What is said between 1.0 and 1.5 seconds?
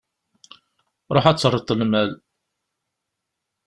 Ruḥ ad